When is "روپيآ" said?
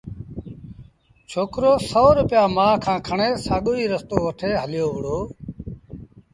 2.17-2.43